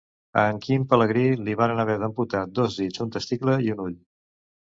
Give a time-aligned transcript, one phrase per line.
[0.43, 3.95] A en Quim Pelegrí li varen haver d'amputar dos dits, un testicle i un ull.